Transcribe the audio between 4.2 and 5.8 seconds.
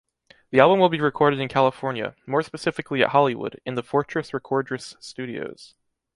Recordres studios.